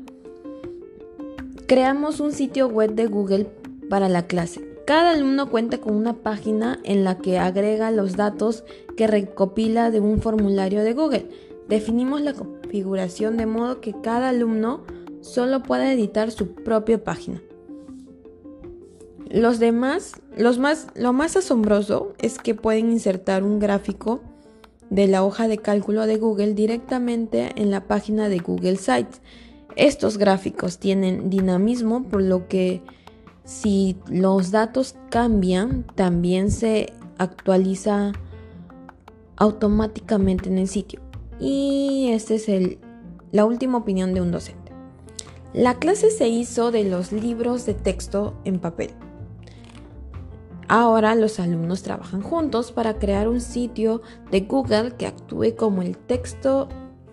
Creamos 1.70 2.18
un 2.18 2.32
sitio 2.32 2.66
web 2.66 2.96
de 2.96 3.06
Google 3.06 3.46
para 3.88 4.08
la 4.08 4.26
clase. 4.26 4.60
Cada 4.88 5.12
alumno 5.12 5.50
cuenta 5.50 5.78
con 5.78 5.94
una 5.94 6.14
página 6.14 6.80
en 6.82 7.04
la 7.04 7.18
que 7.18 7.38
agrega 7.38 7.92
los 7.92 8.16
datos 8.16 8.64
que 8.96 9.06
recopila 9.06 9.92
de 9.92 10.00
un 10.00 10.20
formulario 10.20 10.82
de 10.82 10.94
Google. 10.94 11.28
Definimos 11.68 12.22
la 12.22 12.32
configuración 12.32 13.36
de 13.36 13.46
modo 13.46 13.80
que 13.80 13.94
cada 14.02 14.30
alumno 14.30 14.82
solo 15.20 15.62
pueda 15.62 15.92
editar 15.92 16.32
su 16.32 16.54
propia 16.54 17.04
página. 17.04 17.40
Los 19.30 19.60
demás, 19.60 20.14
los 20.36 20.58
más, 20.58 20.88
lo 20.96 21.12
más 21.12 21.36
asombroso 21.36 22.14
es 22.18 22.40
que 22.40 22.56
pueden 22.56 22.90
insertar 22.90 23.44
un 23.44 23.60
gráfico 23.60 24.22
de 24.90 25.06
la 25.06 25.22
hoja 25.22 25.46
de 25.46 25.58
cálculo 25.58 26.06
de 26.06 26.16
Google 26.16 26.54
directamente 26.54 27.52
en 27.54 27.70
la 27.70 27.86
página 27.86 28.28
de 28.28 28.40
Google 28.40 28.74
Sites. 28.74 29.20
Estos 29.76 30.18
gráficos 30.18 30.78
tienen 30.78 31.30
dinamismo, 31.30 32.04
por 32.04 32.22
lo 32.22 32.48
que 32.48 32.82
si 33.44 33.96
los 34.08 34.50
datos 34.50 34.96
cambian, 35.10 35.84
también 35.94 36.50
se 36.50 36.92
actualiza 37.18 38.12
automáticamente 39.36 40.48
en 40.48 40.58
el 40.58 40.68
sitio. 40.68 41.00
Y 41.38 42.10
esta 42.12 42.34
es 42.34 42.46
la 43.32 43.44
última 43.44 43.78
opinión 43.78 44.12
de 44.14 44.20
un 44.20 44.30
docente. 44.30 44.72
La 45.52 45.78
clase 45.78 46.10
se 46.10 46.28
hizo 46.28 46.70
de 46.70 46.84
los 46.84 47.10
libros 47.10 47.66
de 47.66 47.74
texto 47.74 48.34
en 48.44 48.60
papel. 48.60 48.90
Ahora 50.68 51.16
los 51.16 51.40
alumnos 51.40 51.82
trabajan 51.82 52.22
juntos 52.22 52.70
para 52.70 53.00
crear 53.00 53.26
un 53.26 53.40
sitio 53.40 54.02
de 54.30 54.42
Google 54.42 54.92
que 54.96 55.08
actúe 55.08 55.56
como 55.56 55.82
el 55.82 55.96
texto 55.96 56.68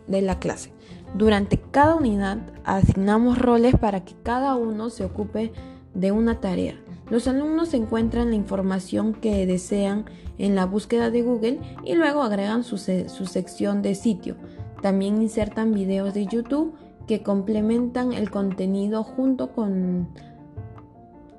de 0.06 0.22
la 0.22 0.38
clase. 0.38 0.72
Durante 1.16 1.60
cada 1.60 1.96
unidad 1.96 2.40
asignamos 2.64 3.38
roles 3.40 3.76
para 3.76 4.04
que 4.04 4.14
cada 4.24 4.56
uno 4.56 4.90
se 4.90 5.06
ocupe 5.06 5.52
de 5.94 6.12
una 6.12 6.40
tarea. 6.40 6.76
Los 7.10 7.28
alumnos 7.28 7.74
encuentran 7.74 8.30
la 8.30 8.36
información 8.36 9.14
que 9.14 9.46
desean 9.46 10.06
en 10.38 10.56
la 10.56 10.66
búsqueda 10.66 11.10
de 11.10 11.22
Google 11.22 11.60
y 11.84 11.96
luego 11.96 12.22
agregan 12.22 12.64
su, 12.64 12.78
sección 12.78 13.82
de 13.82 13.96
sitio. 13.96 14.36
También 14.82 15.22
insertan 15.22 15.74
videos 15.74 16.14
de 16.14 16.26
YouTube 16.26 16.74
que 17.08 17.24
complementan 17.24 18.12
el 18.12 18.30
contenido 18.30 19.04
junto 19.04 19.54
con, 19.54 20.10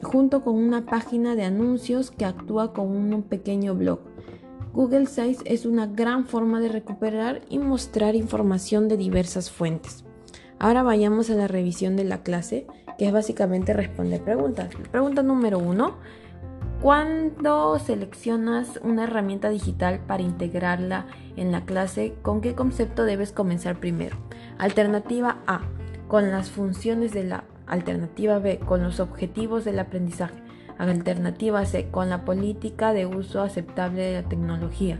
junto 0.02 0.42
con 0.42 0.54
una 0.54 0.86
página 0.86 1.36
de 1.36 1.44
anuncios 1.44 2.10
que 2.10 2.24
actúa 2.24 2.72
como 2.72 2.92
un 2.92 3.22
pequeño 3.22 3.74
blog. 3.74 4.00
Google 4.78 5.06
Sites 5.06 5.42
es 5.44 5.66
una 5.66 5.88
gran 5.88 6.24
forma 6.24 6.60
de 6.60 6.68
recuperar 6.68 7.40
y 7.48 7.58
mostrar 7.58 8.14
información 8.14 8.86
de 8.86 8.96
diversas 8.96 9.50
fuentes. 9.50 10.04
Ahora 10.60 10.84
vayamos 10.84 11.30
a 11.30 11.34
la 11.34 11.48
revisión 11.48 11.96
de 11.96 12.04
la 12.04 12.22
clase, 12.22 12.68
que 12.96 13.08
es 13.08 13.12
básicamente 13.12 13.72
responder 13.72 14.22
preguntas. 14.22 14.72
Pregunta 14.92 15.24
número 15.24 15.58
uno. 15.58 15.96
¿Cuándo 16.80 17.76
seleccionas 17.80 18.78
una 18.84 19.02
herramienta 19.02 19.48
digital 19.48 19.98
para 20.06 20.22
integrarla 20.22 21.06
en 21.34 21.50
la 21.50 21.64
clase, 21.64 22.14
con 22.22 22.40
qué 22.40 22.54
concepto 22.54 23.04
debes 23.04 23.32
comenzar 23.32 23.80
primero? 23.80 24.16
Alternativa 24.58 25.38
A, 25.48 25.62
con 26.06 26.30
las 26.30 26.50
funciones 26.50 27.12
de 27.12 27.24
la 27.24 27.42
alternativa 27.66 28.38
B, 28.38 28.60
con 28.60 28.84
los 28.84 29.00
objetivos 29.00 29.64
del 29.64 29.80
aprendizaje. 29.80 30.47
Alternativa 30.78 31.64
C, 31.66 31.88
con 31.90 32.08
la 32.08 32.24
política 32.24 32.92
de 32.92 33.06
uso 33.06 33.42
aceptable 33.42 34.02
de 34.02 34.22
la 34.22 34.28
tecnología. 34.28 34.98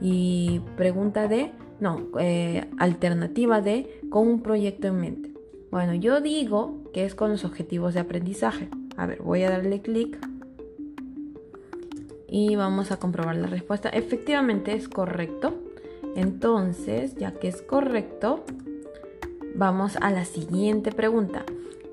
Y 0.00 0.60
pregunta 0.76 1.28
D, 1.28 1.52
no, 1.80 2.08
eh, 2.18 2.68
alternativa 2.78 3.60
D, 3.60 4.00
con 4.10 4.26
un 4.26 4.42
proyecto 4.42 4.88
en 4.88 5.00
mente. 5.00 5.30
Bueno, 5.70 5.94
yo 5.94 6.20
digo 6.20 6.82
que 6.92 7.04
es 7.04 7.14
con 7.14 7.30
los 7.30 7.44
objetivos 7.44 7.94
de 7.94 8.00
aprendizaje. 8.00 8.68
A 8.96 9.06
ver, 9.06 9.22
voy 9.22 9.42
a 9.42 9.50
darle 9.50 9.80
clic 9.80 10.18
y 12.28 12.56
vamos 12.56 12.90
a 12.90 12.98
comprobar 12.98 13.36
la 13.36 13.46
respuesta. 13.46 13.88
Efectivamente 13.88 14.74
es 14.74 14.88
correcto. 14.88 15.54
Entonces, 16.16 17.16
ya 17.16 17.32
que 17.32 17.48
es 17.48 17.62
correcto, 17.62 18.44
vamos 19.54 19.96
a 20.00 20.10
la 20.10 20.24
siguiente 20.24 20.92
pregunta. 20.92 21.44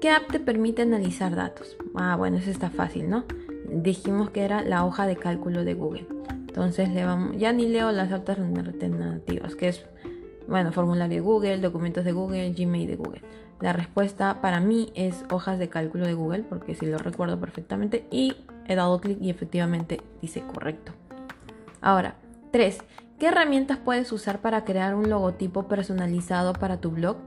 ¿Qué 0.02 0.10
app 0.10 0.32
te 0.32 0.40
permite 0.40 0.82
analizar 0.82 1.36
datos? 1.36 1.78
Ah, 1.94 2.16
bueno, 2.16 2.38
eso 2.38 2.50
está 2.50 2.72
fácil, 2.72 3.08
¿no? 3.08 3.24
Dijimos 3.70 4.32
que 4.32 4.44
era 4.44 4.64
la 4.64 4.84
hoja 4.84 5.06
de 5.06 5.16
cálculo 5.16 5.64
de 5.64 5.76
Google. 5.76 6.08
Entonces 6.28 6.90
le 6.90 7.06
vamos, 7.06 7.38
ya 7.38 7.54
ni 7.54 7.68
leo 7.68 7.92
las 7.92 8.12
alternativas, 8.12 9.56
que 9.56 9.68
es, 9.68 9.86
bueno, 10.48 10.72
formulario 10.72 11.18
de 11.18 11.22
Google, 11.22 11.58
documentos 11.60 12.04
de 12.04 12.14
Google, 12.14 12.52
Gmail 12.52 12.88
de 12.88 12.96
Google. 12.96 13.22
La 13.60 13.74
respuesta 13.74 14.42
para 14.42 14.60
mí 14.60 14.92
es 14.96 15.24
hojas 15.30 15.60
de 15.60 15.70
cálculo 15.70 16.08
de 16.08 16.16
Google, 16.16 16.46
porque 16.50 16.74
si 16.74 16.88
lo 16.88 16.98
recuerdo 16.98 17.40
perfectamente 17.40 18.08
y 18.10 18.36
he 18.68 18.74
dado 18.74 19.00
clic 19.02 19.20
y 19.22 19.30
efectivamente 19.30 20.02
dice 20.20 20.42
correcto. 20.42 20.94
Ahora, 21.80 22.16
3. 22.50 22.80
¿Qué 23.20 23.28
herramientas 23.28 23.78
puedes 23.78 24.12
usar 24.12 24.42
para 24.42 24.66
crear 24.66 24.96
un 24.96 25.12
logotipo 25.12 25.68
personalizado 25.68 26.54
para 26.54 26.78
tu 26.78 26.90
blog? 26.90 27.18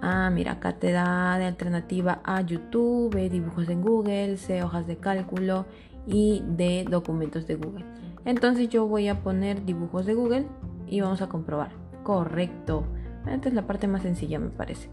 Ah, 0.00 0.30
mira, 0.30 0.52
acá 0.52 0.74
te 0.74 0.92
da 0.92 1.38
de 1.38 1.46
alternativa 1.46 2.20
a 2.24 2.40
YouTube, 2.40 3.28
dibujos 3.28 3.68
en 3.68 3.82
Google, 3.82 4.36
C, 4.36 4.62
hojas 4.62 4.86
de 4.86 4.96
cálculo 4.96 5.66
y 6.06 6.42
de 6.46 6.84
documentos 6.88 7.46
de 7.46 7.56
Google. 7.56 7.84
Entonces 8.24 8.68
yo 8.68 8.86
voy 8.86 9.08
a 9.08 9.22
poner 9.22 9.64
dibujos 9.64 10.06
de 10.06 10.14
Google 10.14 10.46
y 10.86 11.00
vamos 11.00 11.20
a 11.20 11.28
comprobar. 11.28 11.70
Correcto. 12.04 12.84
Esta 13.26 13.48
es 13.48 13.54
la 13.54 13.66
parte 13.66 13.88
más 13.88 14.02
sencilla, 14.02 14.38
me 14.38 14.50
parece. 14.50 14.88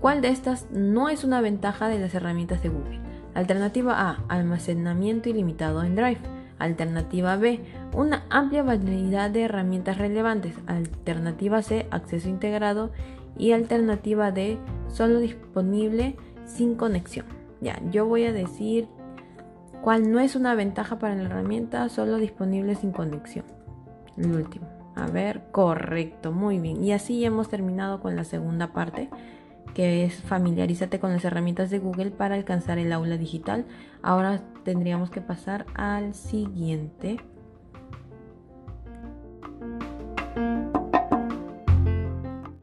¿Cuál 0.00 0.20
de 0.20 0.28
estas 0.28 0.70
no 0.70 1.08
es 1.08 1.24
una 1.24 1.40
ventaja 1.40 1.88
de 1.88 1.98
las 1.98 2.14
herramientas 2.14 2.62
de 2.62 2.68
Google? 2.68 3.00
Alternativa 3.34 4.08
A, 4.08 4.24
almacenamiento 4.28 5.28
ilimitado 5.28 5.82
en 5.82 5.96
Drive. 5.96 6.20
Alternativa 6.58 7.36
B, 7.36 7.60
una 7.92 8.24
amplia 8.30 8.62
variedad 8.62 9.28
de 9.30 9.42
herramientas 9.42 9.98
relevantes. 9.98 10.54
Alternativa 10.66 11.62
C, 11.62 11.86
acceso 11.90 12.28
integrado 12.28 12.92
y 13.38 13.52
alternativa 13.52 14.32
D, 14.32 14.58
solo 14.88 15.18
disponible 15.18 16.16
sin 16.44 16.74
conexión. 16.74 17.26
Ya, 17.60 17.80
yo 17.90 18.06
voy 18.06 18.24
a 18.24 18.32
decir 18.32 18.88
cuál 19.82 20.10
no 20.10 20.20
es 20.20 20.36
una 20.36 20.54
ventaja 20.54 20.98
para 20.98 21.14
la 21.14 21.24
herramienta, 21.24 21.88
solo 21.88 22.18
disponible 22.18 22.74
sin 22.74 22.92
conexión. 22.92 23.44
El 24.16 24.32
último. 24.32 24.66
A 24.94 25.06
ver, 25.08 25.42
correcto, 25.50 26.30
muy 26.30 26.58
bien. 26.58 26.82
Y 26.84 26.92
así 26.92 27.24
hemos 27.24 27.48
terminado 27.48 28.00
con 28.00 28.14
la 28.14 28.24
segunda 28.24 28.72
parte, 28.72 29.10
que 29.74 30.04
es 30.04 30.22
familiarízate 30.22 31.00
con 31.00 31.12
las 31.12 31.24
herramientas 31.24 31.70
de 31.70 31.80
Google 31.80 32.12
para 32.12 32.36
alcanzar 32.36 32.78
el 32.78 32.92
aula 32.92 33.16
digital. 33.16 33.66
Ahora 34.02 34.40
tendríamos 34.62 35.10
que 35.10 35.20
pasar 35.20 35.66
al 35.74 36.14
siguiente 36.14 37.18